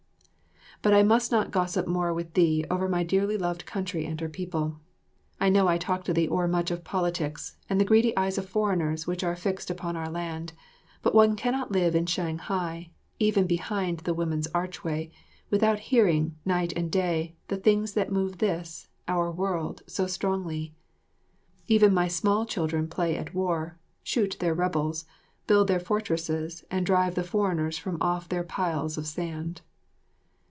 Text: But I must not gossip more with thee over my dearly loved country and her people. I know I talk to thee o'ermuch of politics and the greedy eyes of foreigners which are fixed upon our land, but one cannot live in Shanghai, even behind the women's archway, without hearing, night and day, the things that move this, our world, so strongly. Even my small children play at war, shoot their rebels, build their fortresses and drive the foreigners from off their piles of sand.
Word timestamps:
But 0.83 0.93
I 0.95 1.03
must 1.03 1.31
not 1.31 1.51
gossip 1.51 1.85
more 1.85 2.11
with 2.11 2.33
thee 2.33 2.65
over 2.71 2.89
my 2.89 3.03
dearly 3.03 3.37
loved 3.37 3.67
country 3.67 4.03
and 4.03 4.19
her 4.19 4.27
people. 4.27 4.79
I 5.39 5.47
know 5.47 5.67
I 5.67 5.77
talk 5.77 6.03
to 6.05 6.13
thee 6.13 6.27
o'ermuch 6.27 6.71
of 6.71 6.83
politics 6.83 7.55
and 7.69 7.79
the 7.79 7.85
greedy 7.85 8.17
eyes 8.17 8.39
of 8.39 8.49
foreigners 8.49 9.05
which 9.05 9.23
are 9.23 9.35
fixed 9.35 9.69
upon 9.69 9.95
our 9.95 10.09
land, 10.09 10.53
but 11.03 11.13
one 11.13 11.35
cannot 11.35 11.71
live 11.71 11.93
in 11.93 12.07
Shanghai, 12.07 12.89
even 13.19 13.45
behind 13.45 13.99
the 13.99 14.15
women's 14.15 14.47
archway, 14.55 15.11
without 15.51 15.77
hearing, 15.91 16.35
night 16.45 16.73
and 16.75 16.91
day, 16.91 17.35
the 17.47 17.57
things 17.57 17.93
that 17.93 18.11
move 18.11 18.39
this, 18.39 18.87
our 19.07 19.31
world, 19.31 19.83
so 19.85 20.07
strongly. 20.07 20.73
Even 21.67 21.93
my 21.93 22.07
small 22.07 22.43
children 22.43 22.87
play 22.87 23.15
at 23.15 23.35
war, 23.35 23.77
shoot 24.01 24.35
their 24.39 24.55
rebels, 24.55 25.05
build 25.45 25.67
their 25.67 25.79
fortresses 25.79 26.63
and 26.71 26.87
drive 26.87 27.13
the 27.13 27.23
foreigners 27.23 27.77
from 27.77 27.99
off 28.01 28.27
their 28.27 28.43
piles 28.43 28.97
of 28.97 29.05
sand. 29.05 29.61